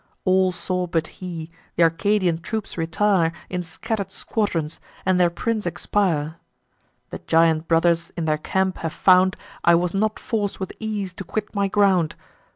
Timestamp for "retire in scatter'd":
2.75-4.09